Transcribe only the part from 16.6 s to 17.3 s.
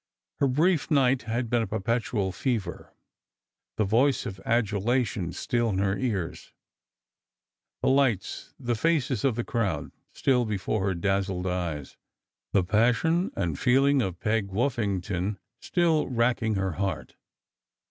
heart.